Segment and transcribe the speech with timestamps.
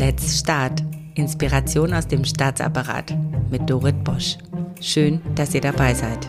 [0.00, 0.82] Let's Start.
[1.14, 3.14] Inspiration aus dem Staatsapparat
[3.50, 4.38] mit Dorit Bosch.
[4.80, 6.26] Schön, dass ihr dabei seid.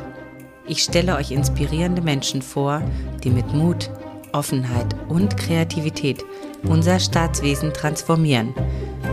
[0.67, 2.81] Ich stelle euch inspirierende Menschen vor,
[3.23, 3.89] die mit Mut,
[4.33, 6.21] Offenheit und Kreativität
[6.63, 8.53] unser Staatswesen transformieren.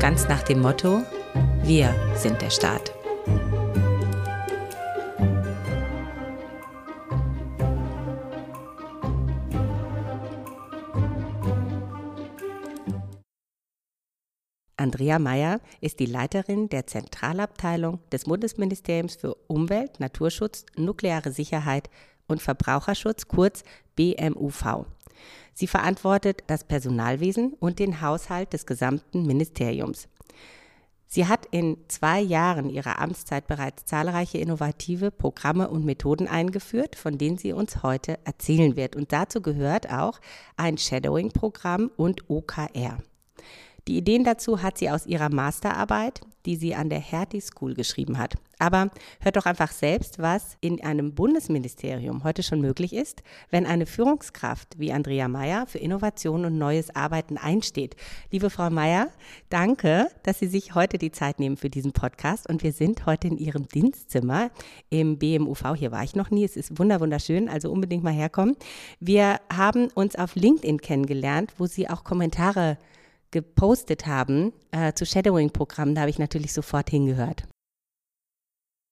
[0.00, 1.02] Ganz nach dem Motto,
[1.62, 2.97] wir sind der Staat.
[14.88, 21.90] Andrea Meyer ist die Leiterin der Zentralabteilung des Bundesministeriums für Umwelt, Naturschutz, nukleare Sicherheit
[22.26, 23.64] und Verbraucherschutz, kurz
[23.96, 24.86] BMUV.
[25.52, 30.08] Sie verantwortet das Personalwesen und den Haushalt des gesamten Ministeriums.
[31.06, 37.18] Sie hat in zwei Jahren ihrer Amtszeit bereits zahlreiche innovative Programme und Methoden eingeführt, von
[37.18, 38.96] denen sie uns heute erzählen wird.
[38.96, 40.18] Und dazu gehört auch
[40.56, 43.02] ein Shadowing-Programm und OKR.
[43.88, 48.18] Die Ideen dazu hat sie aus ihrer Masterarbeit, die sie an der Hertie School geschrieben
[48.18, 48.34] hat.
[48.58, 53.86] Aber hört doch einfach selbst, was in einem Bundesministerium heute schon möglich ist, wenn eine
[53.86, 57.96] Führungskraft wie Andrea Meyer für Innovation und neues Arbeiten einsteht.
[58.30, 59.08] Liebe Frau Meyer,
[59.48, 63.28] danke, dass Sie sich heute die Zeit nehmen für diesen Podcast und wir sind heute
[63.28, 64.50] in Ihrem Dienstzimmer
[64.90, 65.76] im BMUV.
[65.76, 66.44] Hier war ich noch nie.
[66.44, 68.54] Es ist wunderschön, also unbedingt mal herkommen.
[69.00, 72.76] Wir haben uns auf LinkedIn kennengelernt, wo Sie auch Kommentare
[73.30, 77.44] gepostet haben äh, zu Shadowing-Programmen, da habe ich natürlich sofort hingehört.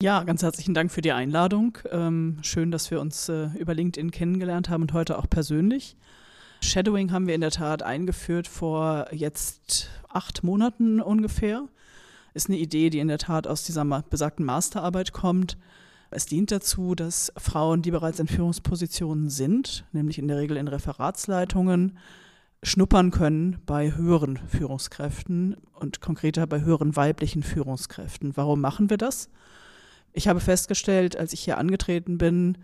[0.03, 1.78] Ja, ganz herzlichen Dank für die Einladung.
[1.91, 5.97] Ähm, schön, dass wir uns äh, über LinkedIn kennengelernt haben und heute auch persönlich.
[6.61, 11.67] Shadowing haben wir in der Tat eingeführt vor jetzt acht Monaten ungefähr.
[12.34, 15.56] Ist eine Idee, die in der Tat aus dieser besagten Masterarbeit kommt.
[16.11, 20.69] Es dient dazu, dass Frauen, die bereits in Führungspositionen sind, nämlich in der Regel in
[20.69, 21.98] Referatsleitungen,
[22.62, 28.37] schnuppern können bei höheren Führungskräften und konkreter bei höheren weiblichen Führungskräften.
[28.37, 29.29] Warum machen wir das?
[30.12, 32.59] Ich habe festgestellt, als ich hier angetreten bin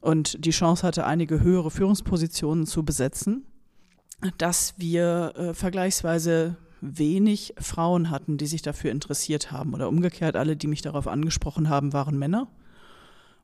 [0.00, 3.44] und die Chance hatte, einige höhere Führungspositionen zu besetzen,
[4.38, 9.74] dass wir äh, vergleichsweise wenig Frauen hatten, die sich dafür interessiert haben.
[9.74, 12.48] Oder umgekehrt, alle, die mich darauf angesprochen haben, waren Männer.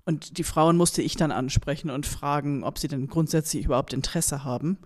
[0.04, 4.44] Und die Frauen musste ich dann ansprechen und fragen, ob sie denn grundsätzlich überhaupt Interesse
[4.44, 4.78] haben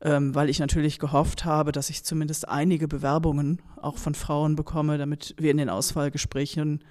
[0.00, 4.98] ähm, weil ich natürlich gehofft habe, dass ich zumindest einige Bewerbungen auch von Frauen bekomme,
[4.98, 6.84] damit wir in den Auswahlgesprächen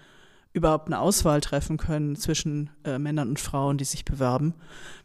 [0.54, 4.56] überhaupt eine Auswahl treffen können zwischen äh, Männern und Frauen, die sich bewerben.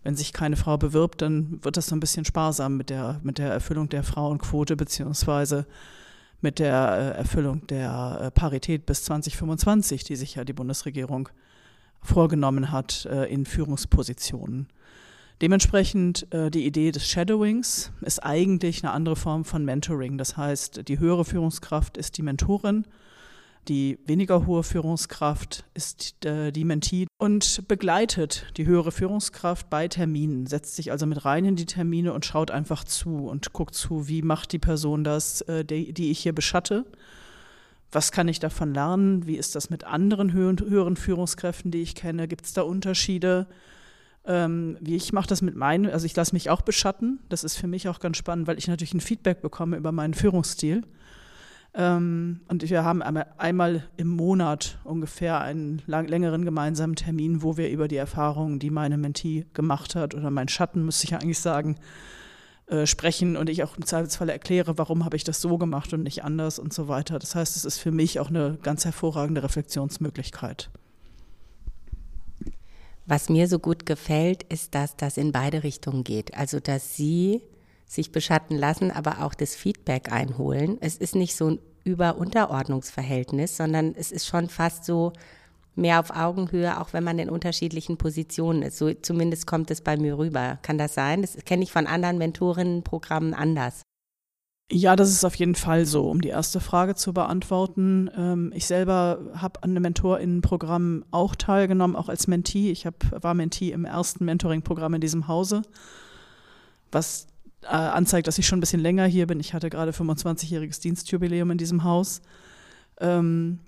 [0.02, 3.38] Wenn sich keine Frau bewirbt, dann wird das so ein bisschen sparsam mit der, mit
[3.38, 5.66] der Erfüllung der Frauenquote beziehungsweise
[6.40, 11.28] mit der äh, Erfüllung der äh, Parität bis 2025, die sich ja die Bundesregierung
[12.00, 14.68] vorgenommen hat äh, in Führungspositionen.
[15.42, 20.16] Dementsprechend äh, die Idee des Shadowings ist eigentlich eine andere Form von Mentoring.
[20.16, 22.86] Das heißt, die höhere Führungskraft ist die Mentorin,
[23.66, 30.46] die weniger hohe Führungskraft ist äh, die Mentee und begleitet die höhere Führungskraft bei Terminen,
[30.46, 34.06] setzt sich also mit rein in die Termine und schaut einfach zu und guckt zu,
[34.06, 36.86] wie macht die Person das, äh, die, die ich hier beschatte.
[37.90, 39.26] Was kann ich davon lernen?
[39.26, 42.28] Wie ist das mit anderen höheren Führungskräften, die ich kenne?
[42.28, 43.48] Gibt es da Unterschiede?
[44.24, 47.18] Ähm, wie ich mache das mit meinen, also ich lasse mich auch beschatten.
[47.28, 50.14] Das ist für mich auch ganz spannend, weil ich natürlich ein Feedback bekomme über meinen
[50.14, 50.84] Führungsstil.
[51.74, 57.70] Ähm, und wir haben einmal im Monat ungefähr einen lang, längeren gemeinsamen Termin, wo wir
[57.70, 61.40] über die Erfahrungen, die meine Mentee gemacht hat, oder mein Schatten, müsste ich ja eigentlich
[61.40, 61.76] sagen,
[62.66, 66.02] äh, sprechen und ich auch im Zweifelsfall erkläre, warum habe ich das so gemacht und
[66.02, 67.18] nicht anders und so weiter.
[67.18, 70.70] Das heißt, es ist für mich auch eine ganz hervorragende Reflexionsmöglichkeit.
[73.06, 76.36] Was mir so gut gefällt, ist, dass das in beide Richtungen geht.
[76.36, 77.42] Also, dass Sie
[77.84, 80.78] sich beschatten lassen, aber auch das Feedback einholen.
[80.80, 85.12] Es ist nicht so ein Über-Unterordnungsverhältnis, sondern es ist schon fast so
[85.74, 88.78] mehr auf Augenhöhe, auch wenn man in unterschiedlichen Positionen ist.
[88.78, 90.58] So zumindest kommt es bei mir rüber.
[90.62, 91.22] Kann das sein?
[91.22, 93.82] Das kenne ich von anderen Mentorinnenprogrammen anders.
[94.74, 96.08] Ja, das ist auf jeden Fall so.
[96.08, 101.94] Um die erste Frage zu beantworten, ähm, ich selber habe an einem Mentorinnenprogramm auch teilgenommen,
[101.94, 102.70] auch als Mentee.
[102.70, 105.60] Ich hab, war Mentee im ersten Mentoring-Programm in diesem Hause,
[106.90, 107.26] was
[107.64, 109.40] äh, anzeigt, dass ich schon ein bisschen länger hier bin.
[109.40, 112.22] Ich hatte gerade 25-jähriges Dienstjubiläum in diesem Haus.
[112.98, 113.58] Ähm,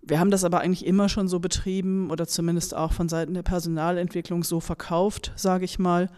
[0.00, 3.42] wir haben das aber eigentlich immer schon so betrieben oder zumindest auch von Seiten der
[3.42, 6.08] Personalentwicklung so verkauft, sage ich mal,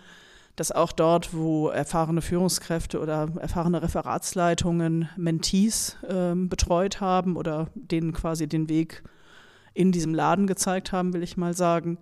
[0.56, 8.14] dass auch dort, wo erfahrene Führungskräfte oder erfahrene Referatsleitungen Mentees äh, betreut haben oder denen
[8.14, 9.02] quasi den Weg
[9.74, 11.98] in diesem Laden gezeigt haben, will ich mal sagen,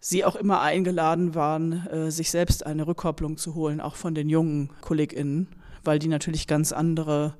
[0.00, 4.30] sie auch immer eingeladen waren, äh, sich selbst eine Rückkopplung zu holen, auch von den
[4.30, 5.48] jungen KollegInnen,
[5.84, 7.34] weil die natürlich ganz andere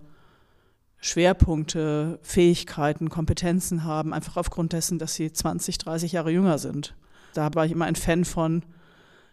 [0.98, 6.94] Schwerpunkte, Fähigkeiten, Kompetenzen haben, einfach aufgrund dessen, dass sie 20, 30 Jahre jünger sind.
[7.32, 8.62] Da war ich immer ein Fan von,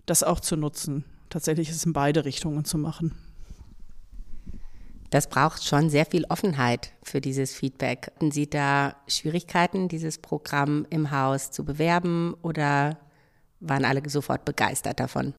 [0.06, 1.06] das auch zu nutzen.
[1.30, 3.16] Tatsächlich ist es in beide Richtungen zu machen.
[5.12, 8.08] Das braucht schon sehr viel Offenheit für dieses Feedback.
[8.16, 12.98] Hatten Sie da Schwierigkeiten, dieses Programm im Haus zu bewerben oder
[13.60, 15.34] waren alle sofort begeistert davon?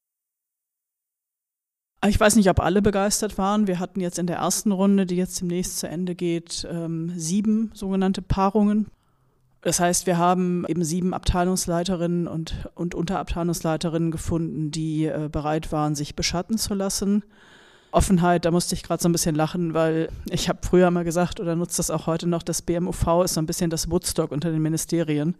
[2.05, 3.65] Ich weiß nicht, ob alle begeistert waren.
[3.65, 7.71] Wir hatten jetzt in der ersten Runde, die jetzt demnächst zu Ende geht, ähm, sieben
[7.73, 8.87] sogenannte Paarungen.
[9.63, 15.95] Das heißt, wir haben eben sieben Abteilungsleiterinnen und, und Unterabteilungsleiterinnen gefunden, die äh, bereit waren,
[15.95, 17.23] sich beschatten zu lassen.
[17.91, 21.39] Offenheit, da musste ich gerade so ein bisschen lachen, weil ich habe früher mal gesagt
[21.39, 24.51] oder nutze das auch heute noch, das BMUV ist so ein bisschen das Woodstock unter
[24.51, 25.35] den Ministerien.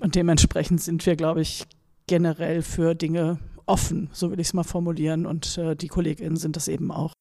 [0.00, 1.66] Und dementsprechend sind wir, glaube ich,
[2.06, 5.26] generell für Dinge offen, so will ich es mal formulieren.
[5.26, 7.12] Und äh, die KollegInnen sind das eben auch.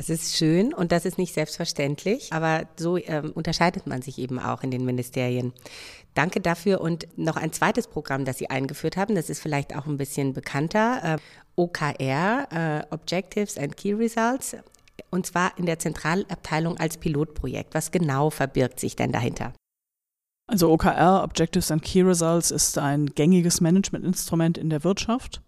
[0.00, 4.38] Das ist schön und das ist nicht selbstverständlich, aber so ähm, unterscheidet man sich eben
[4.38, 5.52] auch in den Ministerien.
[6.14, 9.84] Danke dafür und noch ein zweites Programm, das Sie eingeführt haben, das ist vielleicht auch
[9.84, 11.18] ein bisschen bekannter, äh,
[11.54, 14.56] OKR, äh, Objectives and Key Results,
[15.10, 17.74] und zwar in der Zentralabteilung als Pilotprojekt.
[17.74, 19.52] Was genau verbirgt sich denn dahinter?
[20.46, 25.42] Also OKR, Objectives and Key Results, ist ein gängiges Managementinstrument in der Wirtschaft.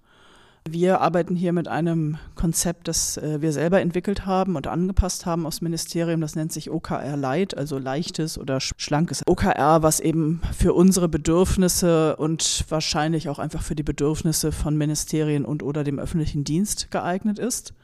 [0.69, 5.45] Wir arbeiten hier mit einem Konzept, das äh, wir selber entwickelt haben und angepasst haben
[5.45, 6.21] aus Ministerium.
[6.21, 12.15] Das nennt sich OKR Light, also leichtes oder schlankes OKR, was eben für unsere Bedürfnisse
[12.17, 17.41] und wahrscheinlich auch einfach für die Bedürfnisse von Ministerien und oder dem öffentlichen Dienst geeignet
[17.41, 17.75] ist.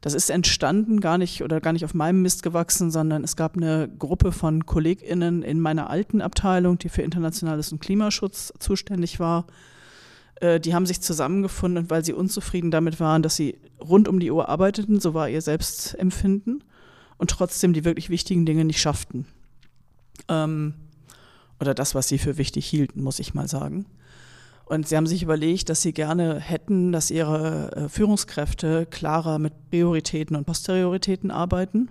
[0.00, 3.56] Das ist entstanden gar nicht oder gar nicht auf meinem Mist gewachsen, sondern es gab
[3.56, 9.46] eine Gruppe von KollegInnen in meiner alten Abteilung, die für Internationales und Klimaschutz zuständig war.
[10.36, 14.30] Äh, die haben sich zusammengefunden, weil sie unzufrieden damit waren, dass sie rund um die
[14.30, 16.64] Uhr arbeiteten, so war ihr Selbstempfinden,
[17.16, 19.26] und trotzdem die wirklich wichtigen Dinge nicht schafften.
[20.28, 20.74] Ähm,
[21.60, 23.86] oder das, was sie für wichtig hielten, muss ich mal sagen.
[24.66, 29.52] Und sie haben sich überlegt, dass sie gerne hätten, dass ihre äh, Führungskräfte klarer mit
[29.70, 31.90] Prioritäten und Posterioritäten arbeiten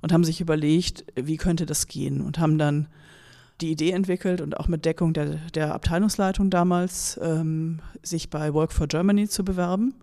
[0.00, 2.88] und haben sich überlegt, wie könnte das gehen und haben dann
[3.62, 8.72] die Idee entwickelt und auch mit Deckung der, der Abteilungsleitung damals, ähm, sich bei Work
[8.72, 9.94] for Germany zu bewerben,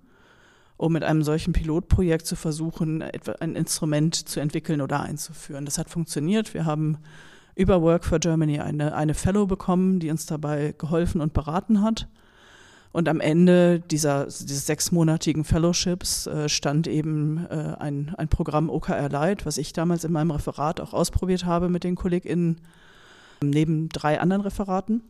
[0.77, 3.03] um mit einem solchen Pilotprojekt zu versuchen,
[3.39, 5.65] ein Instrument zu entwickeln oder einzuführen.
[5.65, 6.53] Das hat funktioniert.
[6.53, 6.97] Wir haben
[7.55, 12.07] über Work for Germany eine, eine Fellow bekommen, die uns dabei geholfen und beraten hat.
[12.91, 19.09] Und am Ende dieser, dieses sechsmonatigen Fellowships äh, stand eben äh, ein, ein Programm OKR
[19.09, 22.61] Light, was ich damals in meinem Referat auch ausprobiert habe mit den KollegInnen,
[23.41, 25.01] neben drei anderen Referaten.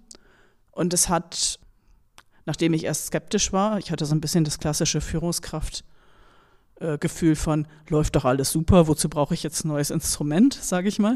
[0.72, 1.60] Und es hat,
[2.46, 7.68] nachdem ich erst skeptisch war, ich hatte so ein bisschen das klassische Führungskraftgefühl äh, von,
[7.90, 11.16] läuft doch alles super, wozu brauche ich jetzt ein neues Instrument, sage ich mal.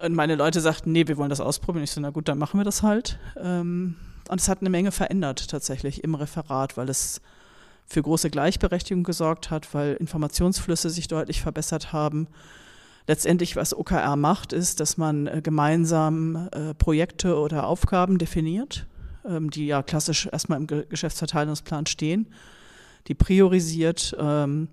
[0.00, 1.82] Und meine Leute sagten, nee, wir wollen das ausprobieren.
[1.82, 3.18] Ich so, na gut, dann machen wir das halt.
[3.36, 3.96] Ähm,
[4.28, 7.20] und es hat eine Menge verändert tatsächlich im Referat, weil es
[7.86, 12.28] für große Gleichberechtigung gesorgt hat, weil Informationsflüsse sich deutlich verbessert haben.
[13.08, 18.86] Letztendlich, was OKR macht, ist, dass man äh, gemeinsam äh, Projekte oder Aufgaben definiert,
[19.26, 22.28] ähm, die ja klassisch erstmal im Geschäftsverteilungsplan stehen,
[23.06, 24.68] die priorisiert ähm,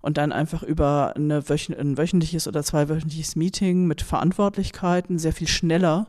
[0.00, 5.48] und dann einfach über eine wöch ein wöchentliches oder zweiwöchentliches Meeting mit Verantwortlichkeiten sehr viel
[5.48, 6.08] schneller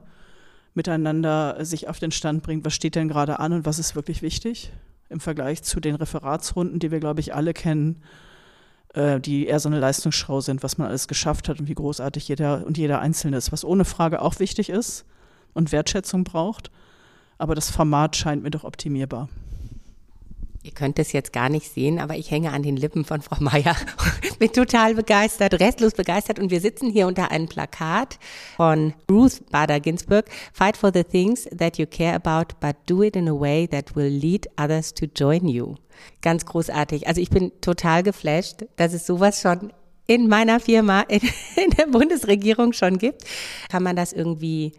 [0.73, 4.23] miteinander sich auf den Stand bringt, was steht denn gerade an und was ist wirklich
[4.23, 4.71] wichtig
[5.09, 8.01] im Vergleich zu den Referatsrunden, die wir, glaube ich, alle kennen,
[8.93, 12.27] äh, die eher so eine Leistungsschau sind, was man alles geschafft hat und wie großartig
[12.27, 15.05] jeder und jeder Einzelne ist, was ohne Frage auch wichtig ist
[15.53, 16.72] und Wertschätzung braucht.
[17.38, 19.29] Aber das Format scheint mir doch optimierbar.
[20.62, 23.38] Ihr könnt es jetzt gar nicht sehen, aber ich hänge an den Lippen von Frau
[23.39, 23.77] Meier.
[24.39, 26.38] Bin total begeistert, restlos begeistert.
[26.38, 28.19] Und wir sitzen hier unter einem Plakat
[28.58, 30.25] von Ruth Bader Ginsburg.
[30.51, 33.96] Fight for the things that you care about, but do it in a way that
[33.96, 35.75] will lead others to join you.
[36.21, 37.07] Ganz großartig.
[37.07, 39.73] Also ich bin total geflasht, dass es sowas schon
[40.07, 41.21] in meiner Firma, in,
[41.55, 43.23] in der Bundesregierung schon gibt.
[43.69, 44.73] Kann man das irgendwie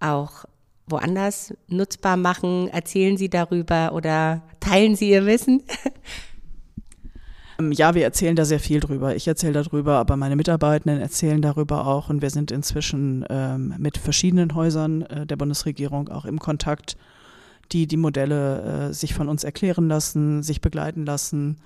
[0.00, 0.44] auch
[0.86, 2.68] woanders nutzbar machen?
[2.68, 5.62] Erzählen Sie darüber oder teilen Sie Ihr Wissen?
[7.58, 9.14] Ähm, ja, wir erzählen da sehr viel drüber.
[9.14, 12.10] Ich erzähle darüber, aber meine Mitarbeitenden erzählen darüber auch.
[12.10, 16.96] Und wir sind inzwischen ähm, mit verschiedenen Häusern äh, der Bundesregierung auch im Kontakt,
[17.74, 21.58] die die Modelle äh, sich von uns erklären lassen, sich begleiten lassen,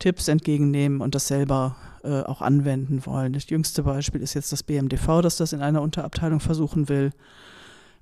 [0.00, 3.32] Tipps entgegennehmen und das selber äh, auch anwenden wollen.
[3.32, 7.12] Das jüngste Beispiel ist jetzt das BMDV, das das in einer Unterabteilung versuchen will.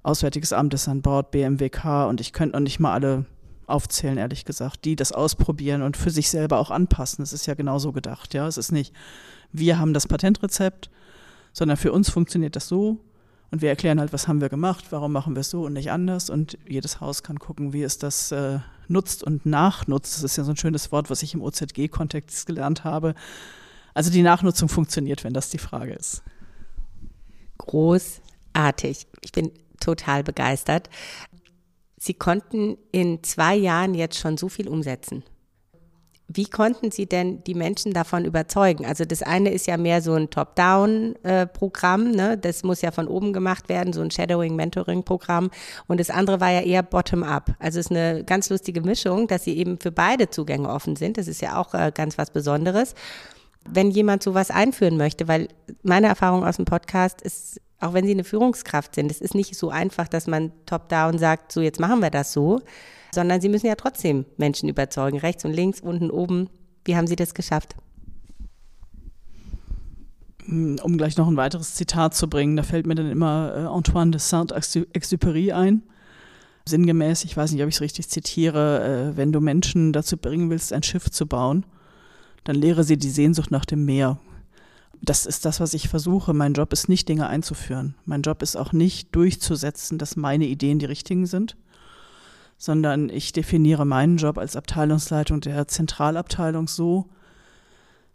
[0.03, 3.27] Auswärtiges Amt ist an Bord, BMWK und ich könnte noch nicht mal alle
[3.67, 7.23] aufzählen, ehrlich gesagt, die das ausprobieren und für sich selber auch anpassen.
[7.23, 8.47] Es ist ja genauso gedacht, ja.
[8.49, 8.95] Es ist nicht,
[9.53, 10.91] wir haben das Patentrezept,
[11.53, 12.99] sondern für uns funktioniert das so
[13.53, 15.91] und wir erklären halt, was haben wir gemacht, warum machen wir es so und nicht
[15.91, 20.15] anders und jedes Haus kann gucken, wie es das äh, nutzt und nachnutzt.
[20.15, 23.15] Das ist ja so ein schönes Wort, was ich im OZG-Kontext gelernt habe.
[23.93, 26.23] Also die Nachnutzung funktioniert, wenn das die Frage ist.
[27.59, 29.07] Großartig.
[29.21, 30.89] Ich bin total begeistert.
[31.99, 35.25] Sie konnten in zwei Jahren jetzt schon so viel umsetzen.
[36.35, 38.87] Wie konnten Sie denn die Menschen davon überzeugen?
[38.87, 42.39] Also das eine ist ja mehr so ein Top-Down-Programm, ne?
[42.39, 45.51] das muss ja von oben gemacht werden, so ein Shadowing-Mentoring-Programm.
[45.89, 47.55] Und das andere war ja eher Bottom-up.
[47.59, 51.19] Also es ist eine ganz lustige Mischung, dass sie eben für beide Zugänge offen sind.
[51.19, 52.95] Das ist ja auch äh, ganz was Besonderes.
[53.69, 55.49] Wenn jemand sowas einführen möchte, weil
[55.83, 59.57] meine Erfahrung aus dem Podcast ist, auch wenn Sie eine Führungskraft sind, es ist nicht
[59.57, 62.61] so einfach, dass man top-down sagt, so jetzt machen wir das so,
[63.15, 66.49] sondern Sie müssen ja trotzdem Menschen überzeugen, rechts und links, unten, oben.
[66.85, 67.77] Wie haben Sie das geschafft?
[70.47, 73.61] Hm, um gleich noch ein weiteres Zitat zu bringen, da fällt mir dann immer äh,
[73.67, 75.83] Antoine de Saint-Exupéry ein.
[76.67, 80.49] Sinngemäß, ich weiß nicht, ob ich es richtig zitiere, äh, wenn du Menschen dazu bringen
[80.51, 81.67] willst, ein Schiff zu bauen,
[82.45, 84.19] dann lehre sie die Sehnsucht nach dem Meer.
[85.01, 86.33] Das ist das, was ich versuche.
[86.33, 87.97] Mein Job ist nicht, Dinge einzuführen.
[88.05, 91.57] Mein Job ist auch nicht durchzusetzen, dass meine Ideen die richtigen sind,
[92.63, 97.07] sondern ich definiere meinen Job als Abteilungsleitung der Zentralabteilung so,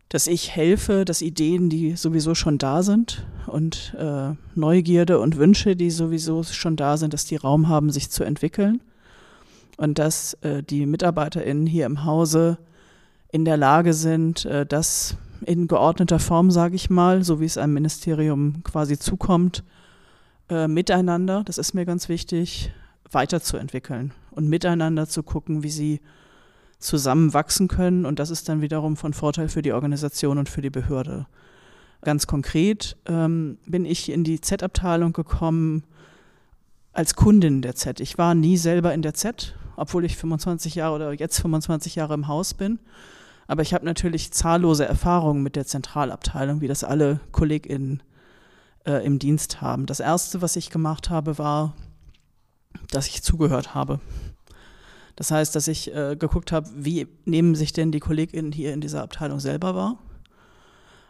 [0.07, 5.75] dass ich helfe, dass Ideen, die sowieso schon da sind und äh, Neugierde und Wünsche,
[5.75, 8.79] die sowieso schon da sind, dass die Raum haben, sich zu entwickeln.
[9.75, 12.57] Und dass äh, die MitarbeiterInnen hier im Hause
[13.33, 17.57] in der Lage sind, äh, das in geordneter Form, sage ich mal, so wie es
[17.57, 19.65] einem Ministerium quasi zukommt,
[20.47, 22.71] äh, miteinander, das ist mir ganz wichtig,
[23.11, 25.99] weiterzuentwickeln und miteinander zu gucken, wie sie
[26.79, 28.05] zusammen wachsen können.
[28.05, 31.25] Und das ist dann wiederum von Vorteil für die Organisation und für die Behörde.
[32.03, 35.83] Ganz konkret ähm, bin ich in die Z-Abteilung gekommen
[36.93, 37.99] als Kundin der Z.
[37.99, 42.13] Ich war nie selber in der Z, obwohl ich 25 Jahre oder jetzt 25 Jahre
[42.13, 42.79] im Haus bin.
[43.47, 48.03] Aber ich habe natürlich zahllose Erfahrungen mit der Zentralabteilung, wie das alle KollegInnen
[48.85, 49.85] äh, im Dienst haben.
[49.85, 51.73] Das Erste, was ich gemacht habe, war,
[52.91, 53.99] dass ich zugehört habe.
[55.15, 58.81] Das heißt, dass ich äh, geguckt habe, wie nehmen sich denn die KollegInnen hier in
[58.81, 59.97] dieser Abteilung selber wahr.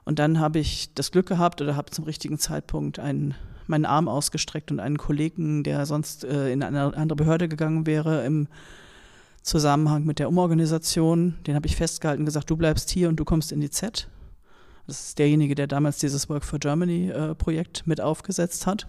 [0.06, 3.36] Und dann habe ich das Glück gehabt oder habe zum richtigen Zeitpunkt einen,
[3.68, 8.26] meinen Arm ausgestreckt und einen Kollegen, der sonst äh, in eine andere Behörde gegangen wäre,
[8.26, 8.48] im
[9.42, 13.52] Zusammenhang mit der Umorganisation, den habe ich festgehalten, gesagt, du bleibst hier und du kommst
[13.52, 14.08] in die Z.
[14.88, 18.88] Das ist derjenige, der damals dieses Work for Germany äh, Projekt mit aufgesetzt hat.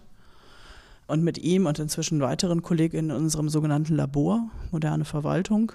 [1.08, 5.72] Und mit ihm und inzwischen weiteren Kollegen in unserem sogenannten Labor, moderne Verwaltung,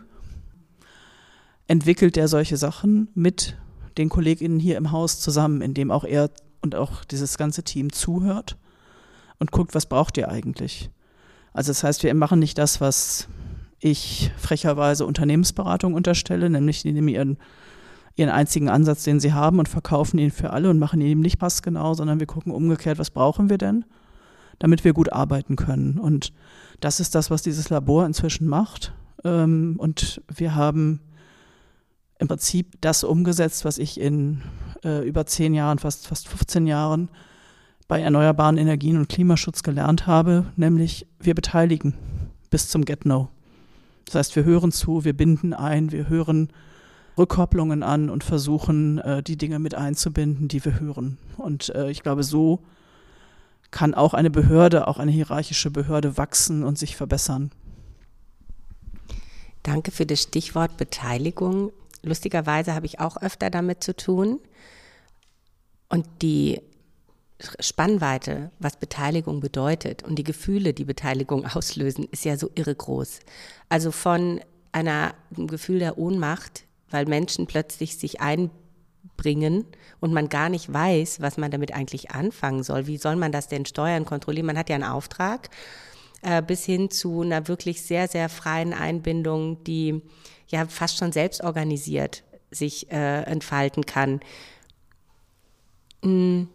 [1.67, 3.57] entwickelt er solche Sachen mit
[3.97, 6.29] den KollegInnen hier im Haus zusammen, indem auch er
[6.61, 8.57] und auch dieses ganze Team zuhört
[9.39, 10.91] und guckt, was braucht ihr eigentlich.
[11.51, 13.27] Also das heißt, wir machen nicht das, was
[13.79, 17.37] ich frecherweise Unternehmensberatung unterstelle, nämlich die nehmen ihren,
[18.15, 21.21] ihren einzigen Ansatz, den sie haben und verkaufen ihn für alle und machen ihn eben
[21.21, 23.83] nicht passgenau, sondern wir gucken umgekehrt, was brauchen wir denn?
[24.59, 25.99] Damit wir gut arbeiten können.
[25.99, 26.33] Und
[26.79, 28.93] das ist das, was dieses Labor inzwischen macht.
[29.23, 30.99] Ähm, und wir haben
[32.19, 34.41] im Prinzip das umgesetzt, was ich in
[34.83, 37.09] äh, über zehn Jahren, fast, fast 15 Jahren
[37.87, 41.95] bei erneuerbaren Energien und Klimaschutz gelernt habe, nämlich wir beteiligen
[42.49, 43.29] bis zum Get-No.
[44.05, 46.49] Das heißt, wir hören zu, wir binden ein, wir hören
[47.17, 51.17] Rückkopplungen an und versuchen, äh, die Dinge mit einzubinden, die wir hören.
[51.37, 52.59] Und äh, ich glaube, so
[53.73, 57.51] kann auch eine Behörde, auch eine hierarchische Behörde wachsen und sich verbessern.
[59.63, 61.71] Danke für das Stichwort Beteiligung.
[62.03, 64.39] Lustigerweise habe ich auch öfter damit zu tun.
[65.89, 66.61] Und die
[67.59, 73.19] Spannweite, was Beteiligung bedeutet und die Gefühle, die Beteiligung auslösen, ist ja so irre groß.
[73.69, 74.39] Also von
[74.71, 78.51] einer, einem Gefühl der Ohnmacht, weil Menschen plötzlich sich ein
[79.17, 79.65] bringen
[79.99, 82.87] und man gar nicht weiß, was man damit eigentlich anfangen soll.
[82.87, 84.47] Wie soll man das denn steuern, kontrollieren?
[84.47, 85.49] Man hat ja einen Auftrag
[86.21, 90.01] äh, bis hin zu einer wirklich sehr, sehr freien Einbindung, die
[90.47, 94.19] ja fast schon selbst organisiert sich äh, entfalten kann.
[96.03, 96.47] Hm,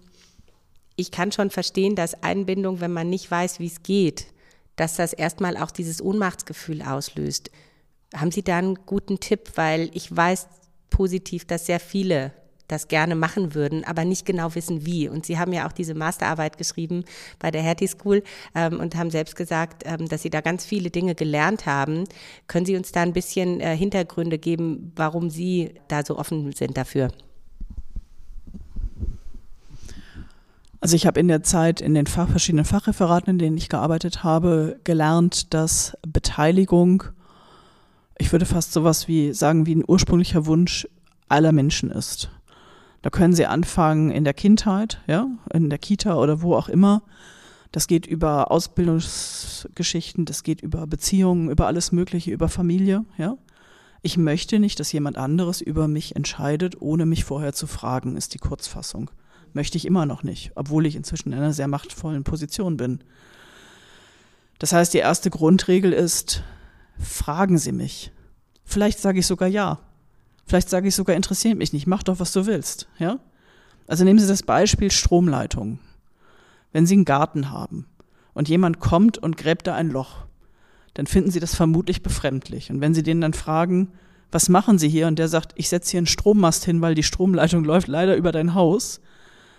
[0.96, 4.26] ich kann schon verstehen, dass Einbindung, wenn man nicht weiß, wie es geht,
[4.76, 7.50] dass das erstmal auch dieses Ohnmachtsgefühl auslöst.
[8.14, 9.52] Haben Sie da einen guten Tipp?
[9.56, 10.48] Weil ich weiß
[10.90, 12.32] positiv, dass sehr viele
[12.68, 15.08] das gerne machen würden, aber nicht genau wissen, wie.
[15.08, 17.04] Und Sie haben ja auch diese Masterarbeit geschrieben
[17.38, 18.22] bei der Hertie School
[18.54, 22.04] ähm, und haben selbst gesagt, ähm, dass Sie da ganz viele Dinge gelernt haben.
[22.46, 26.76] Können Sie uns da ein bisschen äh, Hintergründe geben, warum Sie da so offen sind
[26.76, 27.10] dafür?
[30.80, 34.22] Also ich habe in der Zeit in den Fach, verschiedenen Fachreferaten, in denen ich gearbeitet
[34.22, 37.02] habe, gelernt, dass Beteiligung,
[38.16, 40.86] ich würde fast sowas wie sagen, wie ein ursprünglicher Wunsch
[41.28, 42.30] aller Menschen ist.
[43.08, 47.02] Da können Sie anfangen in der Kindheit, ja, in der Kita oder wo auch immer.
[47.72, 53.38] Das geht über Ausbildungsgeschichten, das geht über Beziehungen, über alles Mögliche, über Familie, ja.
[54.02, 58.34] Ich möchte nicht, dass jemand anderes über mich entscheidet, ohne mich vorher zu fragen, ist
[58.34, 59.10] die Kurzfassung.
[59.54, 62.98] Möchte ich immer noch nicht, obwohl ich inzwischen in einer sehr machtvollen Position bin.
[64.58, 66.42] Das heißt, die erste Grundregel ist,
[66.98, 68.12] fragen Sie mich.
[68.64, 69.78] Vielleicht sage ich sogar ja.
[70.48, 72.88] Vielleicht sage ich sogar, interessiert mich nicht, mach doch, was du willst.
[72.98, 73.18] Ja?
[73.86, 75.78] Also nehmen Sie das Beispiel Stromleitung.
[76.72, 77.86] Wenn Sie einen Garten haben
[78.32, 80.24] und jemand kommt und gräbt da ein Loch,
[80.94, 82.70] dann finden Sie das vermutlich befremdlich.
[82.70, 83.92] Und wenn Sie den dann fragen,
[84.32, 85.06] was machen Sie hier?
[85.06, 88.32] Und der sagt, ich setze hier einen Strommast hin, weil die Stromleitung läuft leider über
[88.32, 89.02] dein Haus,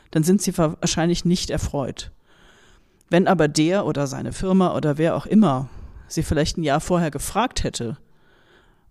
[0.10, 2.12] dann sind Sie wahrscheinlich nicht erfreut.
[3.12, 5.70] Wenn aber der oder seine Firma oder wer auch immer
[6.08, 7.98] Sie vielleicht ein Jahr vorher gefragt hätte,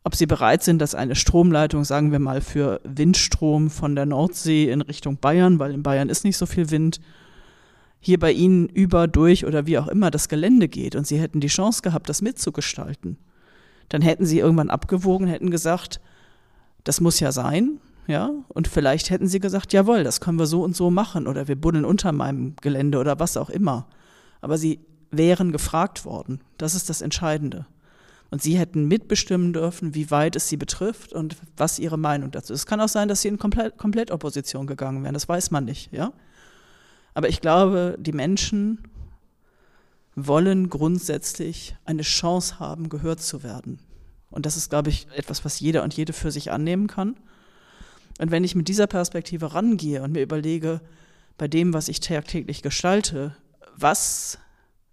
[0.05, 4.71] ob sie bereit sind, dass eine Stromleitung, sagen wir mal, für Windstrom von der Nordsee
[4.71, 7.01] in Richtung Bayern, weil in Bayern ist nicht so viel Wind,
[8.01, 11.41] hier bei ihnen über, durch oder wie auch immer das Gelände geht und sie hätten
[11.41, 13.19] die Chance gehabt, das mitzugestalten,
[13.89, 16.01] dann hätten sie irgendwann abgewogen, hätten gesagt,
[16.85, 20.63] das muss ja sein, ja, und vielleicht hätten sie gesagt, jawohl, das können wir so
[20.65, 23.87] und so machen oder wir buddeln unter meinem Gelände oder was auch immer.
[24.41, 26.41] Aber sie wären gefragt worden.
[26.57, 27.67] Das ist das Entscheidende.
[28.31, 32.53] Und sie hätten mitbestimmen dürfen, wie weit es sie betrifft und was ihre Meinung dazu
[32.53, 32.61] ist.
[32.61, 35.93] Es kann auch sein, dass sie in Komplett Komplettopposition gegangen wären, das weiß man nicht,
[35.93, 36.13] ja.
[37.15, 38.83] Aber ich glaube, die Menschen
[40.15, 43.81] wollen grundsätzlich eine Chance haben, gehört zu werden.
[44.31, 47.17] Und das ist, glaube ich, etwas, was jeder und jede für sich annehmen kann.
[48.19, 50.81] Und wenn ich mit dieser Perspektive rangehe und mir überlege,
[51.39, 53.35] bei dem, was ich tagtäglich gestalte,
[53.77, 54.39] was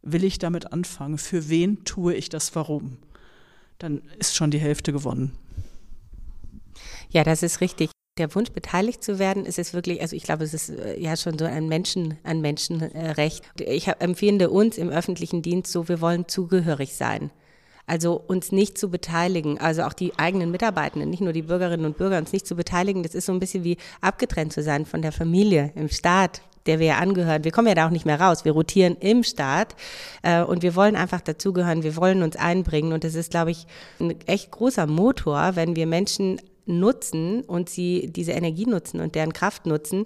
[0.03, 1.17] will ich damit anfangen?
[1.17, 2.55] Für wen tue ich das?
[2.55, 2.97] Warum?
[3.79, 5.37] Dann ist schon die Hälfte gewonnen.
[7.09, 7.91] Ja, das ist richtig.
[8.17, 11.17] Der Wunsch, beteiligt zu werden, ist es wirklich, also ich glaube, es ist äh, ja
[11.17, 13.43] schon so ein Menschen, ein Menschenrecht.
[13.59, 17.31] Ich empfinde uns im öffentlichen Dienst so, wir wollen zugehörig sein.
[17.87, 21.97] Also uns nicht zu beteiligen, also auch die eigenen Mitarbeitenden, nicht nur die Bürgerinnen und
[21.97, 25.01] Bürger, uns nicht zu beteiligen, das ist so ein bisschen wie abgetrennt zu sein von
[25.01, 27.43] der Familie, im Staat, der wir angehören.
[27.43, 28.45] Wir kommen ja da auch nicht mehr raus.
[28.45, 29.75] Wir rotieren im Staat
[30.23, 31.83] äh, und wir wollen einfach dazugehören.
[31.83, 33.67] Wir wollen uns einbringen und das ist, glaube ich,
[33.99, 39.33] ein echt großer Motor, wenn wir Menschen nutzen und sie diese Energie nutzen und deren
[39.33, 40.05] Kraft nutzen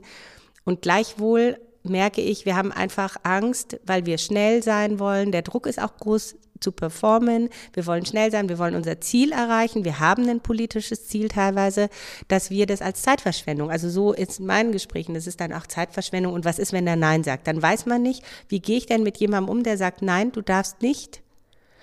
[0.66, 5.32] und gleichwohl merke ich, wir haben einfach Angst, weil wir schnell sein wollen.
[5.32, 7.50] Der Druck ist auch groß zu performen.
[7.74, 9.86] Wir wollen schnell sein, wir wollen unser Ziel erreichen.
[9.86, 11.90] Wir haben ein politisches Ziel teilweise,
[12.28, 15.68] dass wir das als Zeitverschwendung, also so ist in meinen Gesprächen, das ist dann auch
[15.68, 16.34] Zeitverschwendung.
[16.34, 17.48] Und was ist, wenn der Nein sagt?
[17.48, 20.42] Dann weiß man nicht, wie gehe ich denn mit jemandem um, der sagt, nein, du
[20.42, 21.22] darfst nicht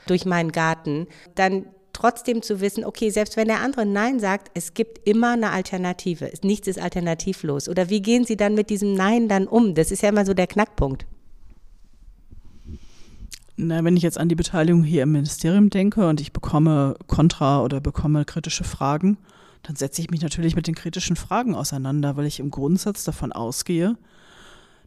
[0.06, 1.06] durch meinen Garten.
[1.34, 5.50] Dann trotzdem zu wissen, okay, selbst wenn der andere Nein sagt, es gibt immer eine
[5.50, 6.30] Alternative.
[6.42, 7.68] Nichts ist alternativlos.
[7.68, 9.74] Oder wie gehen Sie dann mit diesem Nein dann um?
[9.74, 11.06] Das ist ja immer so der Knackpunkt.
[13.56, 17.62] Na, wenn ich jetzt an die Beteiligung hier im Ministerium denke und ich bekomme Kontra
[17.62, 19.16] oder bekomme kritische Fragen,
[19.62, 23.32] dann setze ich mich natürlich mit den kritischen Fragen auseinander, weil ich im Grundsatz davon
[23.32, 23.96] ausgehe,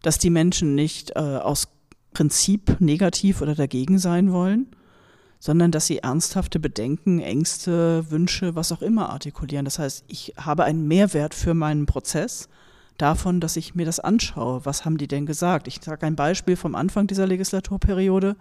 [0.03, 1.69] dass die Menschen nicht äh, aus
[2.13, 4.67] Prinzip negativ oder dagegen sein wollen,
[5.39, 9.65] sondern dass sie ernsthafte Bedenken, Ängste, Wünsche, was auch immer artikulieren.
[9.65, 12.49] Das heißt, ich habe einen Mehrwert für meinen Prozess
[13.01, 14.65] davon, dass ich mir das anschaue.
[14.65, 15.67] Was haben die denn gesagt?
[15.67, 18.35] Ich sage ein Beispiel vom Anfang dieser Legislaturperiode.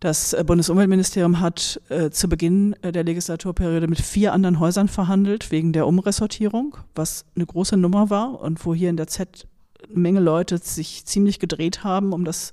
[0.00, 5.52] Das äh, Bundesumweltministerium hat äh, zu Beginn äh, der Legislaturperiode mit vier anderen Häusern verhandelt
[5.52, 9.46] wegen der Umressortierung, was eine große Nummer war und wo hier in der Z
[9.88, 12.52] eine Menge Leute sich ziemlich gedreht haben, um das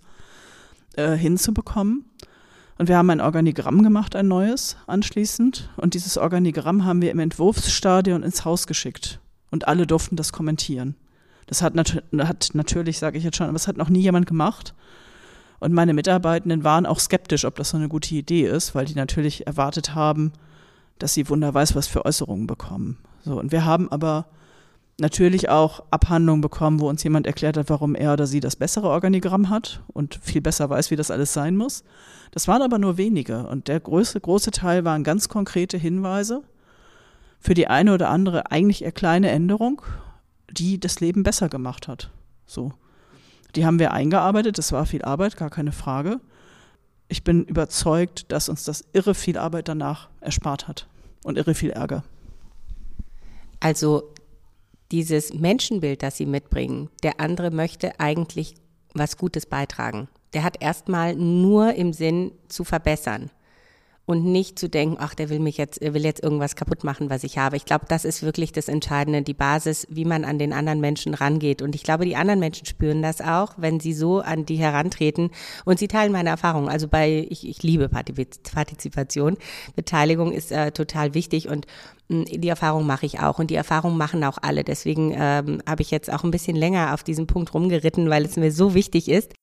[0.95, 2.05] äh, hinzubekommen.
[2.77, 5.69] Und wir haben ein Organigramm gemacht, ein neues anschließend.
[5.75, 9.19] Und dieses Organigramm haben wir im Entwurfsstadion ins Haus geschickt
[9.51, 10.95] und alle durften das kommentieren.
[11.47, 14.27] Das hat, nat hat natürlich, sage ich jetzt schon, aber es hat noch nie jemand
[14.27, 14.75] gemacht.
[15.59, 18.95] Und meine Mitarbeitenden waren auch skeptisch, ob das so eine gute Idee ist, weil die
[18.95, 20.31] natürlich erwartet haben,
[20.99, 22.97] dass sie wunder was für Äußerungen bekommen.
[23.25, 24.27] So, und wir haben aber
[24.99, 28.89] natürlich auch Abhandlungen bekommen, wo uns jemand erklärt hat, warum er oder sie das bessere
[28.89, 31.83] Organigramm hat und viel besser weiß, wie das alles sein muss.
[32.31, 36.43] Das waren aber nur wenige und der größte, große Teil waren ganz konkrete Hinweise
[37.39, 39.81] für die eine oder andere eigentlich eher kleine Änderung,
[40.51, 42.11] die das Leben besser gemacht hat.
[42.45, 42.73] So.
[43.55, 46.19] Die haben wir eingearbeitet, das war viel Arbeit, gar keine Frage.
[47.07, 50.87] Ich bin überzeugt, dass uns das irre viel Arbeit danach erspart hat
[51.23, 52.03] und irre viel Ärger.
[53.59, 54.13] Also
[54.91, 58.55] dieses Menschenbild, das sie mitbringen, der andere möchte eigentlich
[58.93, 60.07] was Gutes beitragen.
[60.33, 63.31] Der hat erstmal nur im Sinn zu verbessern
[64.09, 67.23] und nicht zu denken, ach, der will mich jetzt, will jetzt irgendwas kaputt machen, was
[67.23, 67.57] ich habe.
[67.57, 71.13] Ich glaube, das ist wirklich das Entscheidende, die Basis, wie man an den anderen Menschen
[71.13, 71.61] rangeht.
[71.61, 75.29] Und ich glaube, die anderen Menschen spüren das auch, wenn sie so an die herantreten
[75.63, 76.69] und sie teilen meine Erfahrungen.
[76.69, 79.37] Also bei, ich, ich liebe Partizipation.
[79.75, 81.67] Beteiligung ist äh, total wichtig und
[82.09, 84.63] hm, die Erfahrung mache ich auch und die Erfahrung machen auch alle.
[84.63, 88.37] Deswegen ähm, habe ich jetzt auch ein bisschen länger auf diesem Punkt rumgeritten, weil es
[88.37, 89.35] mir so wichtig ist.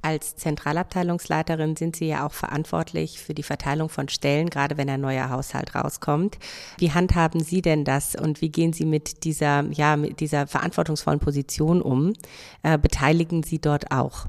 [0.00, 5.00] Als Zentralabteilungsleiterin sind Sie ja auch verantwortlich für die Verteilung von Stellen, gerade wenn ein
[5.00, 6.38] neuer Haushalt rauskommt.
[6.78, 11.18] Wie handhaben Sie denn das und wie gehen Sie mit dieser, ja, mit dieser verantwortungsvollen
[11.18, 12.12] Position um?
[12.62, 14.26] Äh, beteiligen Sie dort auch?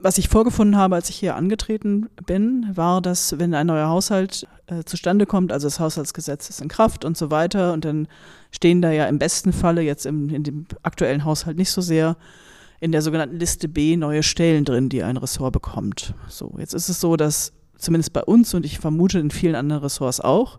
[0.00, 4.46] Was ich vorgefunden habe, als ich hier angetreten bin, war, dass wenn ein neuer Haushalt
[4.66, 8.06] äh, zustande kommt, also das Haushaltsgesetz ist in Kraft und so weiter, und dann
[8.52, 12.16] stehen da ja im besten Falle jetzt im, in dem aktuellen Haushalt nicht so sehr
[12.80, 16.14] in der sogenannten Liste B neue Stellen drin, die ein Ressort bekommt.
[16.28, 19.82] So, jetzt ist es so, dass zumindest bei uns und ich vermute in vielen anderen
[19.82, 20.58] Ressorts auch,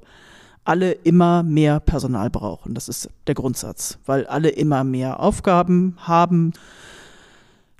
[0.65, 2.73] alle immer mehr Personal brauchen.
[2.73, 6.53] Das ist der Grundsatz, weil alle immer mehr Aufgaben haben.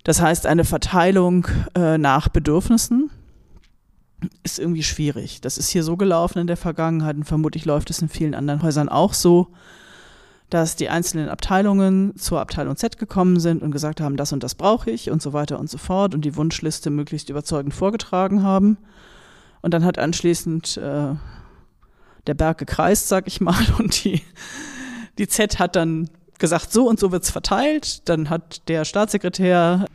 [0.04, 3.12] Das heißt, eine Verteilung äh, nach Bedürfnissen
[4.44, 5.42] ist irgendwie schwierig.
[5.42, 8.64] Das ist hier so gelaufen in der Vergangenheit und vermutlich läuft es in vielen anderen
[8.64, 9.50] Häusern auch so
[10.50, 14.56] dass die einzelnen Abteilungen zur Abteilung Z gekommen sind und gesagt haben, das und das
[14.56, 18.78] brauche ich und so weiter und so fort und die Wunschliste möglichst überzeugend vorgetragen haben.
[19.62, 21.16] Und dann hat anschließend äh,
[22.26, 24.22] der Berg gekreist, sag ich mal, und die,
[25.18, 26.10] die Z hat dann
[26.40, 28.08] gesagt, so und so wird's verteilt.
[28.10, 29.86] Dann hat der Staatssekretär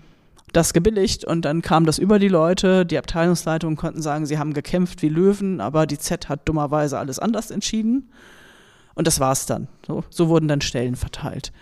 [0.52, 2.86] das gebilligt und dann kam das über die Leute.
[2.86, 7.18] Die Abteilungsleitungen konnten sagen, sie haben gekämpft wie Löwen, aber die Z hat dummerweise alles
[7.18, 8.10] anders entschieden.
[8.94, 9.68] Und das war's dann.
[9.86, 11.52] So, so wurden dann Stellen verteilt.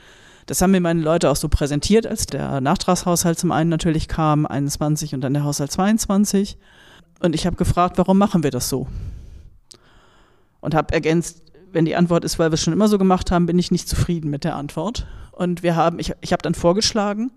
[0.47, 4.45] Das haben mir meine Leute auch so präsentiert, als der Nachtragshaushalt zum einen natürlich kam,
[4.45, 6.59] 21 und dann der Haushalt 22.
[7.21, 8.89] Und ich habe gefragt, warum machen wir das so?
[10.61, 11.43] Und habe ergänzt,
[11.73, 13.89] wenn die Antwort ist, weil wir es schon immer so gemacht haben, bin ich nicht
[13.89, 15.07] zufrieden mit der Antwort.
[15.31, 17.33] Und wir haben, ich, ich habe dann vorgeschlagen,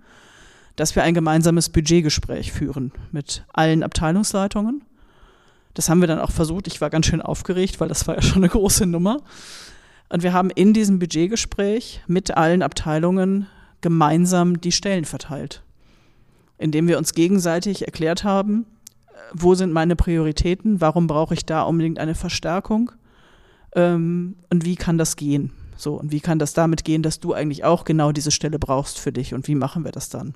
[0.75, 4.83] dass wir ein gemeinsames Budgetgespräch führen mit allen Abteilungsleitungen.
[5.73, 6.67] Das haben wir dann auch versucht.
[6.67, 9.21] Ich war ganz schön aufgeregt, weil das war ja schon eine große Nummer.
[10.09, 13.47] Und wir haben in diesem Budgetgespräch mit allen Abteilungen
[13.81, 15.63] gemeinsam die Stellen verteilt,
[16.57, 18.65] indem wir uns gegenseitig erklärt haben,
[19.33, 22.91] wo sind meine Prioritäten, warum brauche ich da unbedingt eine Verstärkung
[23.73, 25.51] ähm, und wie kann das gehen.
[25.77, 28.99] So, und wie kann das damit gehen, dass du eigentlich auch genau diese Stelle brauchst
[28.99, 30.35] für dich und wie machen wir das dann?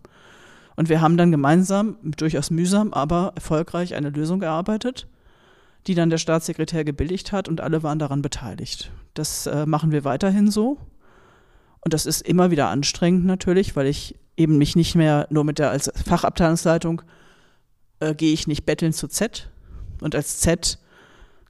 [0.76, 5.08] Und wir haben dann gemeinsam, durchaus mühsam, aber erfolgreich eine Lösung erarbeitet
[5.88, 8.92] die dann der Staatssekretär gebilligt hat und alle waren daran beteiligt.
[9.14, 10.78] Das äh, machen wir weiterhin so.
[11.82, 15.60] Und das ist immer wieder anstrengend natürlich, weil ich eben mich nicht mehr nur mit
[15.60, 17.02] der als Fachabteilungsleitung
[18.00, 19.50] äh, gehe ich nicht betteln zu Z
[20.02, 20.80] und als Z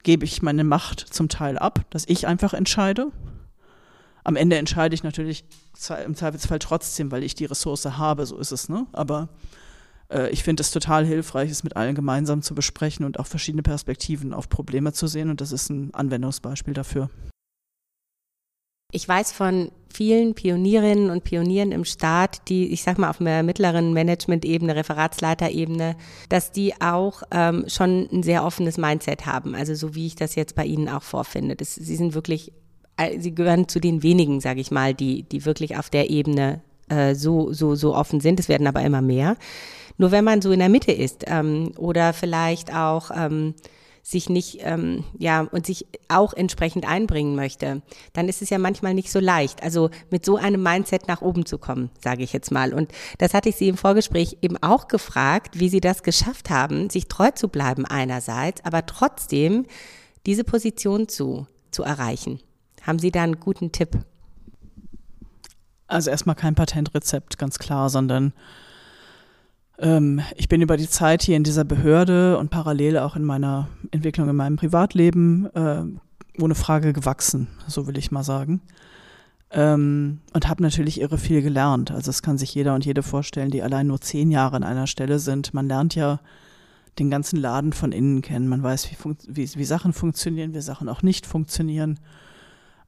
[0.02, 3.12] gebe ich meine Macht zum Teil ab, dass ich einfach entscheide.
[4.24, 5.44] Am Ende entscheide ich natürlich
[6.04, 8.86] im Zweifelsfall trotzdem, weil ich die Ressource habe, so ist es, ne?
[8.92, 9.28] Aber
[10.10, 13.62] äh, ich finde es total hilfreich, es mit allen gemeinsam zu besprechen und auch verschiedene
[13.62, 15.30] Perspektiven auf Probleme zu sehen.
[15.30, 17.10] Und das ist ein Anwendungsbeispiel dafür.
[18.92, 23.44] Ich weiß von vielen Pionierinnen und Pionieren im Staat, die, ich sag mal, auf einer
[23.44, 25.96] mittleren Management-Ebene, Referatsleiterebene,
[26.28, 29.54] dass die auch ähm, schon ein sehr offenes Mindset haben.
[29.54, 31.54] Also so wie ich das jetzt bei Ihnen auch vorfinde.
[31.54, 32.52] Das, sie sind wirklich,
[33.18, 37.14] sie gehören zu den wenigen, sage ich mal, die, die wirklich auf der Ebene äh,
[37.14, 38.40] so, so, so offen sind.
[38.40, 39.36] Es werden aber immer mehr.
[40.00, 43.54] Nur wenn man so in der Mitte ist ähm, oder vielleicht auch ähm,
[44.02, 47.82] sich nicht, ähm, ja, und sich auch entsprechend einbringen möchte,
[48.14, 49.62] dann ist es ja manchmal nicht so leicht.
[49.62, 52.72] Also mit so einem Mindset nach oben zu kommen, sage ich jetzt mal.
[52.72, 56.88] Und das hatte ich Sie im Vorgespräch eben auch gefragt, wie Sie das geschafft haben,
[56.88, 59.66] sich treu zu bleiben einerseits, aber trotzdem
[60.24, 62.40] diese Position zu, zu erreichen.
[62.80, 63.98] Haben Sie da einen guten Tipp?
[65.88, 68.32] Also erstmal kein Patentrezept, ganz klar, sondern
[69.80, 73.68] ähm, ich bin über die Zeit hier in dieser Behörde und parallel auch in meiner
[73.90, 75.82] Entwicklung in meinem Privatleben äh,
[76.40, 78.60] ohne Frage gewachsen, so will ich mal sagen.
[79.52, 81.90] Ähm, und habe natürlich irre viel gelernt.
[81.90, 84.86] Also es kann sich jeder und jede vorstellen, die allein nur zehn Jahre an einer
[84.86, 85.54] Stelle sind.
[85.54, 86.20] Man lernt ja
[86.98, 88.48] den ganzen Laden von innen kennen.
[88.48, 88.96] Man weiß, wie,
[89.28, 91.98] wie, wie Sachen funktionieren, wie Sachen auch nicht funktionieren.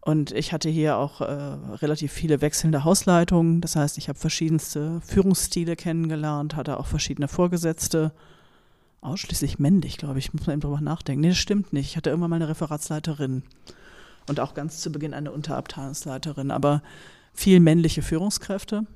[0.04, 3.60] Und ich hatte hier auch äh, relativ viele wechselnde Hausleitungen.
[3.60, 8.12] Das heißt, ich habe verschiedenste Führungsstile kennengelernt, hatte auch verschiedene Vorgesetzte.
[9.00, 11.20] Ausschließlich männlich, glaube ich, muss man eben drüber nachdenken.
[11.20, 11.90] Nee, das stimmt nicht.
[11.90, 13.44] Ich hatte immer mal eine Referatsleiterin
[14.28, 16.50] und auch ganz zu Beginn eine Unterabteilungsleiterin.
[16.50, 16.82] Aber
[17.32, 18.86] viel männliche Führungskräfte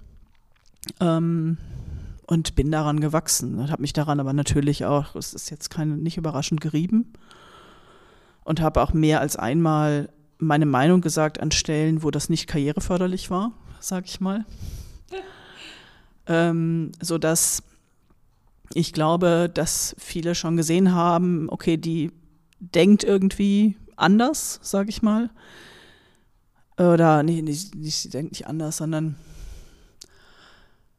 [1.01, 1.57] ähm,
[2.27, 6.03] und bin daran gewachsen und habe mich daran aber natürlich auch, es ist jetzt kein,
[6.03, 7.13] nicht überraschend gerieben
[8.43, 13.31] und habe auch mehr als einmal meine Meinung gesagt an Stellen, wo das nicht karriereförderlich
[13.31, 14.45] war, sage ich mal.
[16.29, 17.63] Ähm, so dass
[18.75, 22.11] ich glaube, dass viele schon gesehen haben, okay, die
[22.59, 25.31] denkt irgendwie anders, sage ich mal.
[26.77, 29.17] Oder nee, nicht, nicht, sie denkt nicht anders, sondern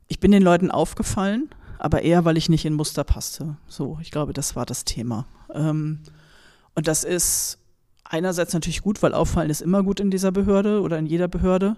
[0.07, 3.57] ich bin den Leuten aufgefallen, aber eher, weil ich nicht in Muster passte.
[3.67, 5.27] So, ich glaube, das war das Thema.
[5.53, 5.99] Ähm,
[6.73, 7.59] und das ist
[8.09, 11.75] einerseits natürlich gut, weil auffallen ist immer gut in dieser Behörde oder in jeder Behörde.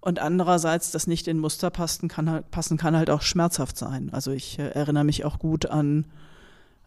[0.00, 4.10] Und andererseits, das nicht in Muster passen kann, passen kann halt auch schmerzhaft sein.
[4.12, 6.06] Also ich äh, erinnere mich auch gut an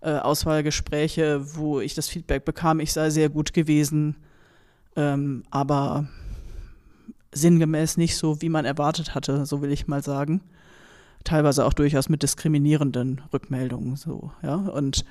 [0.01, 4.17] äh, Auswahlgespräche, wo ich das Feedback bekam, ich sei sehr gut gewesen,
[4.97, 6.07] ähm, aber
[7.31, 10.41] sinngemäß nicht so, wie man erwartet hatte, so will ich mal sagen.
[11.23, 14.55] Teilweise auch durchaus mit diskriminierenden Rückmeldungen so, ja.
[14.55, 15.05] Und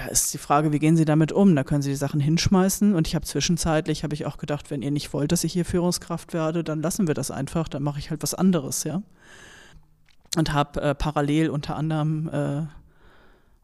[0.00, 1.54] da ist die Frage, wie gehen Sie damit um?
[1.54, 2.94] Da können Sie die Sachen hinschmeißen.
[2.94, 5.66] Und ich habe zwischenzeitlich, habe ich auch gedacht, wenn ihr nicht wollt, dass ich hier
[5.66, 9.02] Führungskraft werde, dann lassen wir das einfach, dann mache ich halt was anderes, ja.
[10.36, 12.62] Und habe äh, parallel unter anderem äh,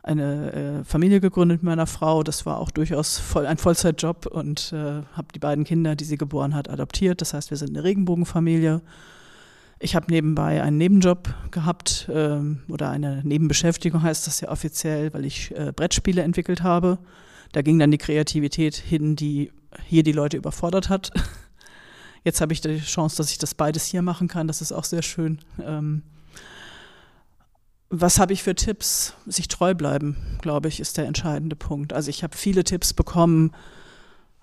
[0.03, 2.23] eine äh, Familie gegründet mit meiner Frau.
[2.23, 6.19] Das war auch durchaus voll, ein Vollzeitjob und äh, habe die beiden Kinder, die sie
[6.19, 7.23] geboren hat, adoptiert.
[7.23, 8.83] Das heißt, wir sind eine Regenbogenfamilie.
[9.79, 15.27] Ich habe nebenbei einen Nebenjob gehabt ähm, oder eine Nebenbeschäftigung heißt das ja offiziell, weil
[15.27, 16.99] ich äh, Brettspiele entwickelt habe.
[17.53, 19.53] Da ging dann die Kreativität hin, die
[19.85, 21.11] hier die Leute überfordert hat.
[22.25, 24.49] Jetzt habe ich die Chance, dass ich das beides hier machen kann.
[24.49, 25.41] Das ist auch sehr schön.
[25.63, 26.03] Ähm,
[27.89, 29.15] was habe ich für Tipps?
[29.27, 31.93] Sich treu bleiben, glaube ich, ist der entscheidende Punkt.
[31.93, 33.53] Also ich habe viele Tipps bekommen,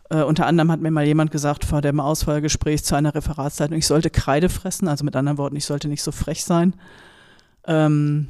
[0.09, 3.87] äh, unter anderem hat mir mal jemand gesagt vor dem Auswahlgespräch zu einer Referatsleitung, ich
[3.87, 6.75] sollte Kreide fressen, also mit anderen Worten, ich sollte nicht so frech sein.
[7.65, 8.27] Ähm,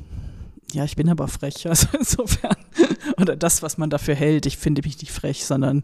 [0.72, 2.56] ja, ich bin aber frech, also insofern.
[3.20, 4.46] Oder das, was man dafür hält.
[4.46, 5.84] Ich finde mich nicht frech, sondern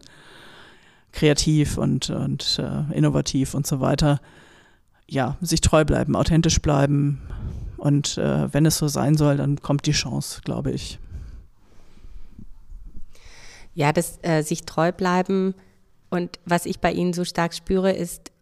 [1.12, 4.20] kreativ und, und äh, innovativ und so weiter.
[5.08, 7.20] Ja, sich treu bleiben, authentisch bleiben.
[7.76, 10.98] Und äh, wenn es so sein soll, dann kommt die Chance, glaube ich.
[13.74, 15.54] Ja, das äh, sich treu bleiben
[16.10, 18.32] und was ich bei Ihnen so stark spüre, ist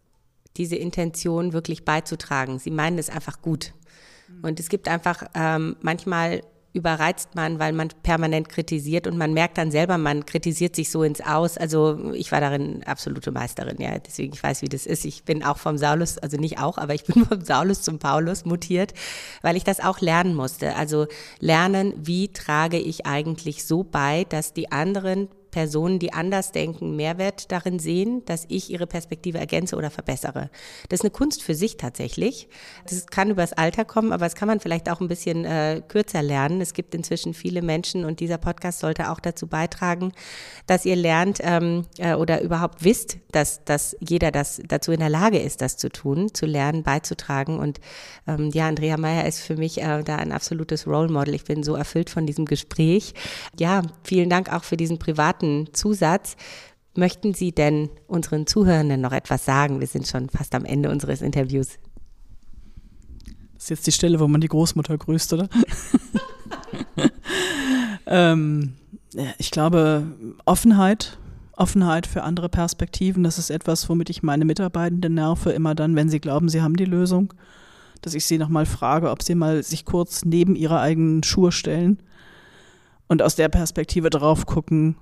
[0.56, 2.58] diese Intention wirklich beizutragen.
[2.58, 3.74] Sie meinen es einfach gut.
[4.42, 6.42] Und es gibt einfach ähm, manchmal
[6.74, 11.02] überreizt man, weil man permanent kritisiert und man merkt dann selber, man kritisiert sich so
[11.02, 11.56] ins Aus.
[11.56, 13.98] Also ich war darin absolute Meisterin, ja.
[13.98, 15.04] Deswegen ich weiß, wie das ist.
[15.04, 18.44] Ich bin auch vom Saulus, also nicht auch, aber ich bin vom Saulus zum Paulus
[18.44, 18.92] mutiert,
[19.42, 20.76] weil ich das auch lernen musste.
[20.76, 21.06] Also
[21.40, 27.50] lernen, wie trage ich eigentlich so bei, dass die anderen Personen, die anders denken, Mehrwert
[27.50, 30.50] darin sehen, dass ich ihre Perspektive ergänze oder verbessere.
[30.88, 32.48] Das ist eine Kunst für sich tatsächlich.
[32.88, 36.22] Das kann übers Alter kommen, aber das kann man vielleicht auch ein bisschen äh, kürzer
[36.22, 36.60] lernen.
[36.60, 40.12] Es gibt inzwischen viele Menschen und dieser Podcast sollte auch dazu beitragen,
[40.66, 45.08] dass ihr lernt ähm, äh, oder überhaupt wisst, dass, dass jeder das dazu in der
[45.08, 47.58] Lage ist, das zu tun, zu lernen, beizutragen.
[47.58, 47.80] Und
[48.26, 51.34] ähm, ja, Andrea Meyer ist für mich äh, da ein absolutes Role Model.
[51.34, 53.14] Ich bin so erfüllt von diesem Gespräch.
[53.58, 56.36] Ja, vielen Dank auch für diesen privaten privaten Zusatz.
[56.96, 59.80] Möchten Sie denn unseren Zuhörenden noch etwas sagen?
[59.80, 61.78] Wir sind schon fast am Ende unseres Interviews.
[63.54, 65.48] Das ist jetzt die Stelle, wo man die Großmutter grüßt, oder?
[68.06, 68.74] ähm,
[69.38, 70.06] ich glaube,
[70.44, 71.18] Offenheit,
[71.52, 76.08] Offenheit für andere Perspektiven, das ist etwas, womit ich meine Mitarbeitenden nerve, immer dann, wenn
[76.08, 77.34] sie glauben, sie haben die Lösung,
[78.02, 82.00] dass ich sie nochmal frage, ob sie mal sich kurz neben ihre eigenen Schuhe stellen
[83.08, 84.96] und aus der Perspektive drauf gucken,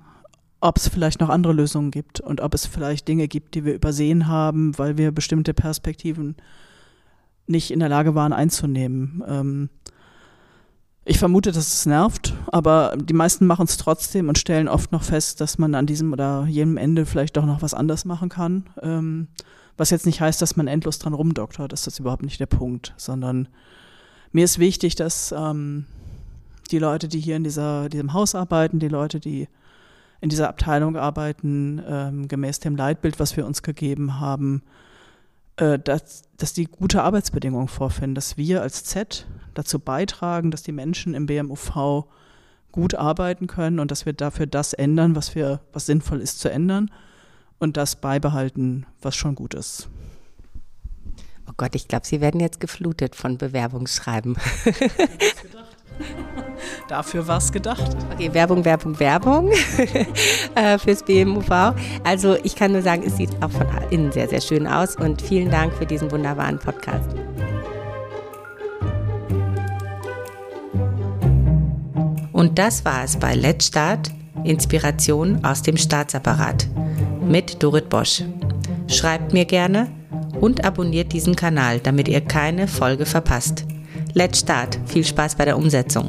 [0.66, 3.74] ob es vielleicht noch andere Lösungen gibt und ob es vielleicht Dinge gibt, die wir
[3.74, 6.36] übersehen haben, weil wir bestimmte Perspektiven
[7.46, 9.22] nicht in der Lage waren einzunehmen.
[9.28, 9.68] Ähm
[11.04, 15.04] ich vermute, dass es nervt, aber die meisten machen es trotzdem und stellen oft noch
[15.04, 18.68] fest, dass man an diesem oder jenem Ende vielleicht doch noch was anders machen kann.
[18.82, 19.28] Ähm
[19.76, 22.94] was jetzt nicht heißt, dass man endlos dran rumdoktert, das ist überhaupt nicht der Punkt,
[22.96, 23.46] sondern
[24.32, 25.84] mir ist wichtig, dass ähm,
[26.70, 29.48] die Leute, die hier in dieser, diesem Haus arbeiten, die Leute, die
[30.20, 34.62] in dieser Abteilung arbeiten, ähm, gemäß dem Leitbild, was wir uns gegeben haben,
[35.56, 40.72] äh, dass, dass die gute Arbeitsbedingungen vorfinden, dass wir als Z dazu beitragen, dass die
[40.72, 42.06] Menschen im BMUV
[42.72, 46.50] gut arbeiten können und dass wir dafür das ändern, was wir, was sinnvoll ist zu
[46.50, 46.90] ändern
[47.58, 49.88] und das beibehalten, was schon gut ist.
[51.48, 54.36] Oh Gott, ich glaube, Sie werden jetzt geflutet von Bewerbungsschreiben.
[56.88, 57.96] Dafür war es gedacht.
[58.12, 59.50] Okay, Werbung, Werbung, Werbung
[60.54, 61.74] äh, fürs BMUV.
[62.04, 65.22] Also ich kann nur sagen, es sieht auch von innen sehr, sehr schön aus und
[65.22, 67.10] vielen Dank für diesen wunderbaren Podcast.
[72.32, 74.10] Und das war es bei Let's Start,
[74.44, 76.68] Inspiration aus dem Staatsapparat
[77.22, 78.22] mit Dorit Bosch.
[78.88, 79.88] Schreibt mir gerne
[80.40, 83.64] und abonniert diesen Kanal, damit ihr keine Folge verpasst.
[84.14, 84.78] Let's Start.
[84.86, 86.08] Viel Spaß bei der Umsetzung.